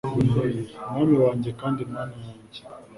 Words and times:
Mwami 0.89 1.15
wanjye 1.23 1.49
kandi 1.61 1.81
Mana 1.93 2.15
yanjye 2.27 2.61